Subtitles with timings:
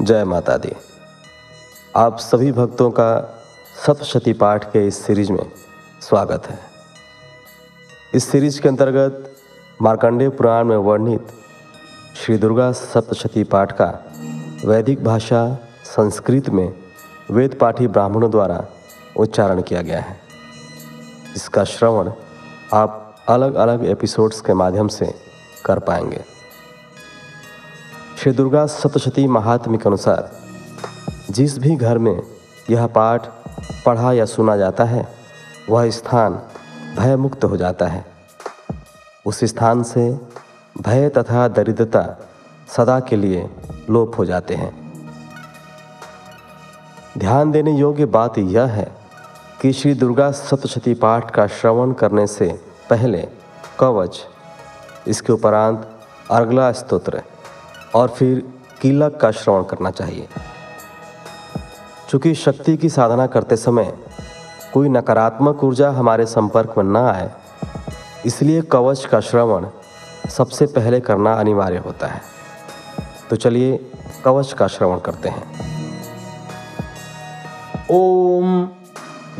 [0.00, 0.72] जय माता दी।
[1.96, 3.40] आप सभी भक्तों का
[3.86, 5.52] सप्तशती पाठ के इस सीरीज़ में
[6.00, 6.58] स्वागत है।
[8.14, 9.36] इस सीरीज़ के अंतर्गत
[9.82, 11.26] मार्कंडेय पुराण में वर्णित
[12.16, 14.04] श्री दुर्गा सप्तशती पाठ का
[14.64, 16.74] वैदिक भाषा संस्कृत में
[17.30, 18.64] वेद पाठी ब्राह्मणों द्वारा
[19.16, 20.20] उच्चारण किया गया है।
[21.36, 22.12] इसका श्रवण
[22.72, 25.14] आप अलग अलग एपिसोड्स के माध्यम से
[25.64, 26.31] कर पाएँगे।
[28.22, 30.30] श्री दुर्गा सप्तशती महात्म्य के अनुसार
[31.30, 32.22] जिस भी घर में
[32.70, 33.26] यह पाठ
[33.86, 35.06] पढ़ा या सुना जाता है,
[35.70, 36.34] वह स्थान
[36.98, 38.04] भय मुक्त हो जाता है।
[39.26, 40.06] उस स्थान से
[40.80, 42.04] भय तथा दरिद्रता
[42.76, 43.48] सदा के लिए
[43.90, 44.70] लोप हो जाते हैं।
[47.18, 48.88] ध्यान देने योग्य बात यह है
[49.62, 52.52] कि श्री दुर्गा सप्तशती पाठ का श्रवण करने से
[52.90, 53.26] पहले
[53.80, 54.20] कवच,
[55.08, 55.90] इसके उपरांत
[56.30, 57.22] अर्गला स्तोत्र
[57.94, 58.42] और फिर
[58.80, 60.28] कीलक का श्रवण करना चाहिए।
[62.08, 63.92] चूँकि शक्ति की साधना करते समय
[64.74, 67.30] कोई नकारात्मक ऊर्जा हमारे संपर्क में न आए,
[68.26, 69.66] इसलिए कवच का श्रवण
[70.30, 72.20] सबसे पहले करना अनिवार्य होता है।
[73.30, 73.78] तो चलिए
[74.24, 75.42] कवच का श्रवण करते हैं।
[77.90, 78.68] ओम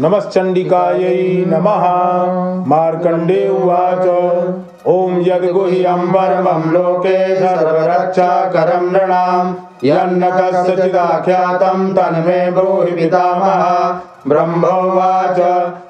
[0.01, 1.85] नमश्चण्डिकायै नमः।
[2.67, 4.07] मार्कण्डे उवाच।
[4.87, 13.97] ॐ यद्गुह्यं परमं लोके सर्वरक्षाकरं नृणां। यन्न कस्यचिदाख्यातं तन्मे ब्रूहि पितामह।
[14.29, 15.41] ब्रह्मोवाच,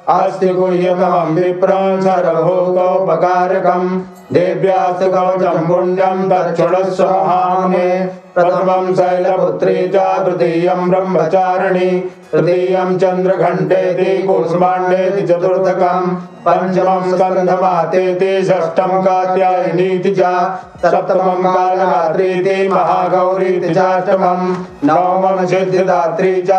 [0.09, 3.99] अस्ति गुह्यतमं विप्रं सर्वभूतोपकारकं।
[4.33, 16.15] देव्यास्तु कवचं पुण्यं तच्छृणुस्व महामुने। प्रथमं शैलपुत्री च, तृतीयं ब्रह्मचारिणी। तृतीयं चन्द्रघण्टेति कूष्माण्डेति चतुर्थकं,
[16.47, 20.31] पञ्चमं स्कन्धमातेति, षष्ठं कात्यायनीति च,
[20.85, 23.75] सप्तमं कालरात्रीति महागौरीति
[25.49, 26.57] सिद्धिदात्री च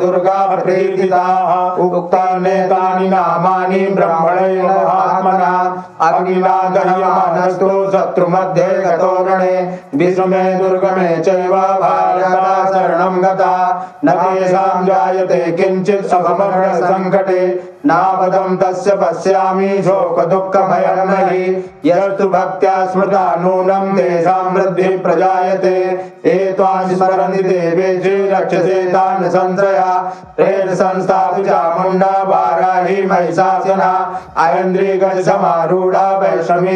[0.00, 5.52] दुर्गा प्रीतिताः उक्तान्येतानि नामानि ब्रह्मणे महात्मना
[6.08, 8.68] अग्निना दह्यमानस्तु शत्रुमध्ये
[10.58, 11.54] दुर्गमे चैव
[13.22, 13.54] गता
[14.36, 17.40] तेषां जायते किञ्चित् सुखमरणसङ्कटे
[17.86, 25.76] नापदं तस्य पश्यामि शोकदुःखभयं नहि यस्तु भक्त्या स्मृता नूनं तेषां वृद्धिः प्रजायते।
[26.96, 27.42] स्मरन्ति
[28.30, 29.30] रक्षसे तान्
[33.06, 34.20] महिषासना।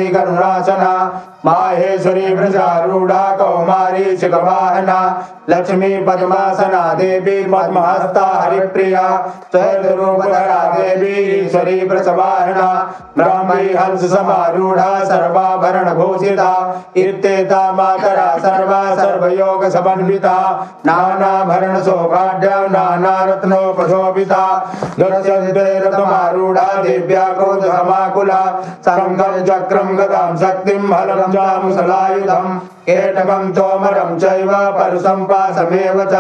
[0.09, 12.69] करुणासना माहेश्वरी वृषारूढा कौमारी शिखवाहना। लक्ष्मी पद्मासना देवी पद्महस्ता हरिप्रिया। स्वरूपधरा देवी ईश्वरी वृषवाहना
[13.19, 16.53] ब्राह्मी हंस समारूढ़ा सर्वाभरण भूषिता
[16.97, 20.37] इत्येता मातरा, सर्वा सर्वयोग समन्विता
[20.87, 24.43] नानाभरण सौभाग्य, नाना रत्नोपशोभिता
[24.99, 28.41] दृश्यन्ते रथमारूढ़ा दिव्या क्रोधमाकुला
[28.89, 36.15] संगम चक्रम गदां शक्तिं हलं चामुसलायुधम् केटकं तोमरं चैव परसम्पासमेव च,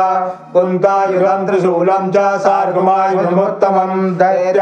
[0.52, 4.14] कुन्तायुधं त्रिशूलं च सार्गमायुधमुत्तमं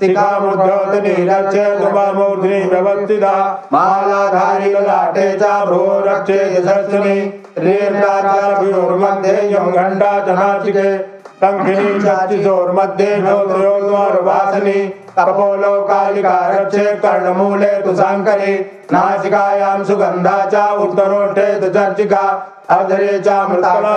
[0.00, 0.28] तिका
[1.30, 3.32] रक्षे तुमूर्ध्नि व्यवस्थिता।
[3.72, 7.18] मालाधारी ललाटे च भ्रो रक्षे यशस्विनी
[7.58, 10.90] रीर्णाचाभ्योर्मध्ये यं घण्टा च नासिके
[11.42, 14.80] शङ्खिनी चातिशोर्मध्ये नोद्वारवासिनी
[15.18, 18.54] कपोलो कालिका रक्षे कर्णमूले तु साङ्करी।
[18.92, 22.24] नासिकायां सुगन्धा च उत्तरोष्ठे तु चर्चिका।
[22.70, 23.94] अधरे च मृतला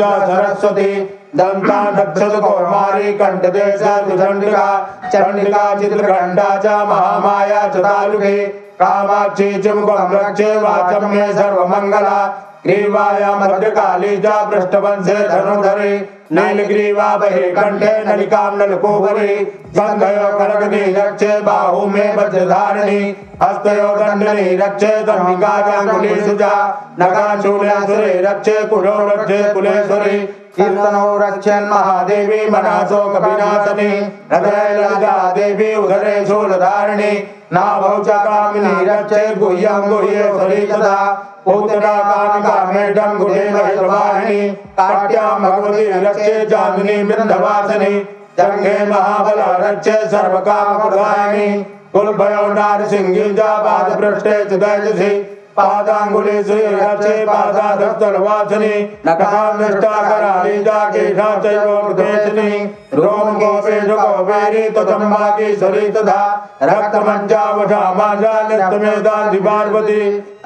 [0.00, 0.92] च सरस्वती।
[1.38, 4.66] दन्ता रक्षतु कौमारी कण्ठदे च तु चण्डिका
[5.12, 8.36] चण्डिका चित्रघण्टा च महामाया च तालुके,
[8.80, 12.18] कामाक्षी च मुखं रक्षे वाचं मे सर्वमङ्गला,
[12.66, 15.90] ग्रीवाया मध्यकाली च पृष्ठवंशे धनुधरे
[16.32, 19.34] नीलग्रीवा बहे कंठे नलिकां नलकोपरि
[19.76, 23.02] गन्धयो खड्गनि रक्षे बाहु मे वज्रधारिणि,
[23.42, 26.54] हस्तयो दण्डनि रक्षे दण्डिकाजाङ्गुलीषु च
[27.02, 30.18] नखाशूले सुरे रक्षे कुलो रक्षे कुलेश्वरि
[30.56, 33.88] कीर्तनो रक्षन् महादेवी मनासो कपिनाशनि
[34.32, 37.12] हृदये ललिता देवी उदरे शूलधारिणि
[37.52, 40.96] नाभौ च कामिनी रक्षे गुह्यं गुह्येश्वरी तथा
[41.44, 44.48] पूतना कामिका मेढं गुणे महिषवाहिनी
[44.78, 47.92] काट्यां भगवती रक्षे चांदनी बिंदवासिनी
[48.38, 51.62] जंघे महाबल रक्षे सर्वकाम प्रदायिनी
[51.92, 55.12] कुलभयो नारसिंही जाबाद पृष्ठे च दैजसी
[55.56, 62.64] पादांगुले श्री रक्षे पादाधस्तलवासिनी नखामिष्टाकराली जाकेशा चैवोपदेशिनी
[62.94, 66.22] रोम गोपे जुगोपेरी ततम्बाकेश्वरी तथा
[66.62, 70.02] रक्तमञ्जावशा माजा नित्यमेदान्धि पार्वती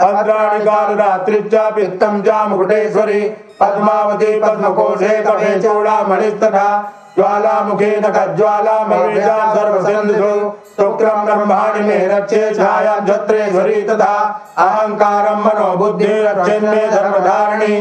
[0.09, 3.21] अन्द्राणि कालरात्रिश्च पित्तं च मुकुटेश्वरी
[3.61, 6.69] पद्मावती, पद्मकोशे, कपे चूडामणिस्तथा,
[7.17, 10.33] ज्वालामुखे नखज्वालामवेजां सर्वसिन्धुषु
[10.79, 14.15] शुक्रं ब्रह्माणि मे रक्षे छायां छत्रेश्वरी तथा
[14.59, 17.81] अहंकारं मनो बुद्धि रक्षेन्मे धर्मधारिणि।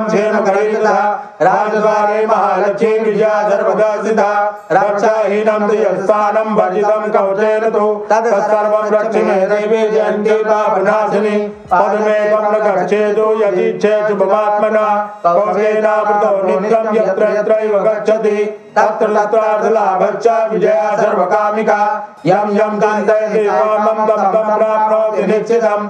[0.00, 0.98] मार्गं क्षेमकरीतः
[1.42, 4.30] राजद्वारे महालक्ष्मी विजया सर्वदा स्थिता
[4.72, 11.36] रक्षाहीनं तु यत्स्थानं वर्जितं कवचेन तु तत्सर्वं रक्ष मे देवी जयन्ती पापनाशिनी,
[11.72, 14.86] पदमेकं न गच्छेतु यदीच्छेत् शुभमात्मना
[15.26, 18.36] कौशेनामृतो नित्यं यत्र यत्रैव गच्छति,
[18.76, 21.80] तत्र तत्रार्थलाभश्च विजया सर्वकामिका,
[22.26, 25.88] यं यं दन्तयति तं तं प्राप्नोति निश्चितम्।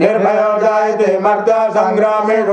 [0.00, 2.52] निर्भयो जायते मर्द सङ्ग्रामेषु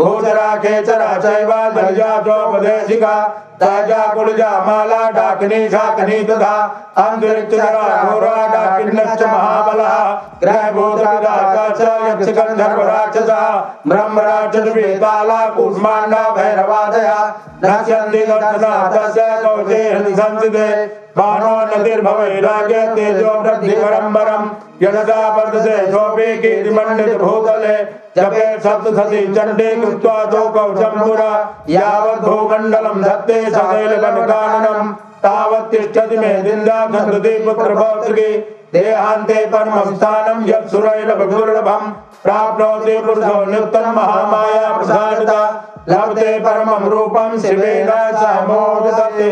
[0.00, 3.14] भूचरा केचरा चैव दर्जा चोपदेशिका,
[3.60, 6.54] ताज़ा कुलजा माला डाकिनी, शाकिनी तथा
[6.98, 9.94] अन्तरिक्षजरा घोरा डाकिन्यश्च महाबलः।
[10.40, 13.44] ग्रहभूतविराजा च यक्षगन्धर्वराक्षसः
[13.86, 17.18] ब्रह्मराक्षसवेताला कूष्माण्डा, भैरवादया,
[17.64, 20.86] नश्यन्ति दर्शनाथस्य कौशे हृदि संसिते
[21.18, 24.48] बाणो नतिर्भवैराग्य तेजो वृद्धिकरम्बरम्
[24.82, 31.30] यदा वर्धते सोऽपि कीर्तिमण्डित भूतले जपे सप्तसति चण्डे कृत्वा पुरा
[31.68, 34.92] यावत् भूमण्डलं धत्ते सदैलवनकाननम्
[35.22, 38.30] तावत् तिष्ठति मे निन्दा सन्तति पुत्रपौत्रिकी
[38.72, 41.92] देहान्ते परमं स्थानं यत्सुरैलभगुर्लभम्
[42.24, 45.40] प्राप्नोति पुरुषो नित्यं महामाया प्रसादिता,
[45.88, 49.30] लभते परमं रूपं शिवेन सह मोदते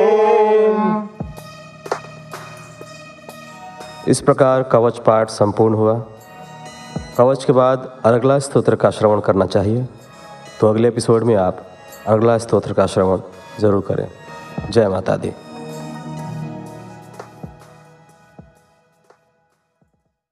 [4.10, 5.94] इस प्रकार कवच पाठ संपूर्ण हुआ।
[7.20, 9.86] कवच के बाद अगला स्त्रोत्र का श्रवण करना चाहिए।
[10.60, 11.58] तो अगले एपिसोड में आप
[12.06, 13.20] अगला स्त्रोत्र का श्रवण
[13.60, 14.06] ज़रूर करें।
[14.70, 15.32] जय माता दी।